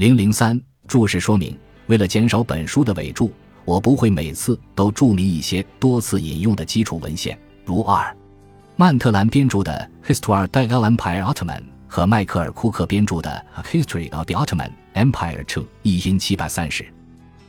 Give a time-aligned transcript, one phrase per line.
[0.00, 0.58] 零零三
[0.88, 1.54] 注释说明：
[1.88, 3.30] 为了减少本书的尾注，
[3.66, 8.16] 我不会每次都注明一些多次引用的基础文献，如二
[8.76, 16.82] 曼特兰编著的《Histoire de l'Empire Ottoman》和迈克尔·库克编著的《History of the Ottoman Empire》to 一音七百三十。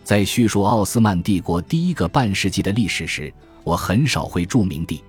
[0.04, 3.34] 在叙述奥斯曼帝国第一个半世纪的历史时，
[3.64, 5.02] 我很少会注明地。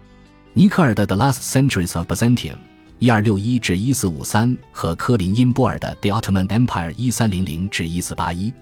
[0.53, 2.55] 尼克尔的《The Last Centuries of Byzantium》
[3.03, 8.55] 一二六一至一四五三和科林因波尔的《The Ottoman Empire》一三零零至一四八一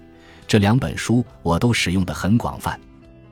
[0.47, 2.75] 这两本书，我都使用的很广泛。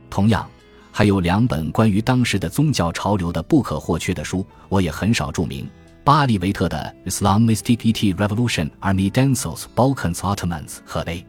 [0.07, 0.47] 同样，
[0.91, 5.67] 还有两本关于当时的宗教潮流的不可或缺的书，我也很少注明：
[6.03, 11.25] 巴利维特的《Islamistic Revolution Army Dansos Balkans Ottomans》和 A。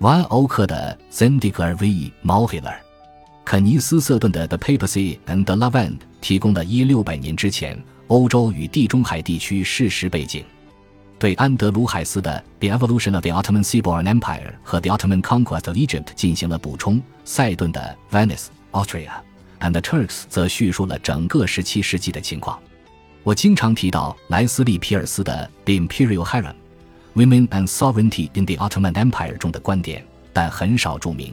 [0.00, 2.12] 瓦欧克的 Zendiger v.
[2.22, 2.76] Malhiller，
[3.42, 10.44] 肯尼斯瑟顿的 The Papacy and the Levant 提供了一六百年之前欧洲与地中海地区事实背景。
[11.18, 17.00] 对安德鲁海斯的 The Evolution of the Ottoman Seaborne Empire 和 The Ottoman Conquest of Egypt 进行了补充。
[17.24, 19.10] 塞顿的 Venice, Austria
[19.60, 22.58] and the Turks 则叙述了整个十七世纪的情况。
[23.22, 26.54] 我经常提到莱斯利·皮尔斯的 The Imperial Harem。
[27.14, 31.32] Women and Sovereignty in the Ottoman Empire 中的观点，但很少注明。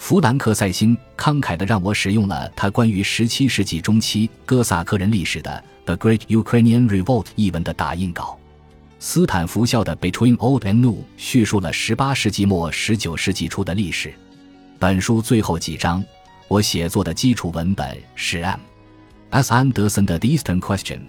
[0.00, 5.62] 弗兰克塞辛慷慨地让我使用了他关于17世纪中期哥萨克人历史的
[5.94, 8.36] 《The Great Ukrainian Revolt》译文的打印稿。
[8.98, 14.12] 斯坦福校的《Between Old and New》叙述了18世纪末19世纪初的历史。
[14.78, 16.02] 本书最后几章，
[16.48, 19.52] 我写作的基础文本是 M.S.
[19.52, 21.00] 安德森的《The Eastern Question》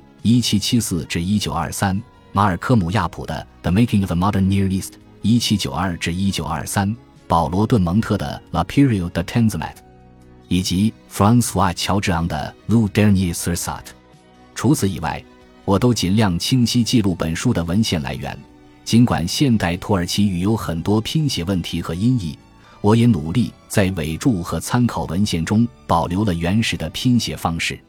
[0.81, 2.01] （1774 至 1923）。
[2.33, 4.91] 马尔科姆·亚普的《The Making of a Modern Near East》
[5.23, 6.95] （1792 至 1923），
[7.31, 9.59] 保罗·顿蒙特的《La Periode de Tanzimat》，
[10.49, 13.79] 以及 François 乔治昂的《Lou Dernier Sur Sat》。
[14.53, 15.23] 除此以外，
[15.63, 18.37] 我都尽量清晰记录本书的文献来源。
[18.83, 22.37] 尽管现代土耳其语有很多拼写问题和音译，
[22.81, 27.79] 我也努力在伪注和参考文献中保留了原始的拼写方式。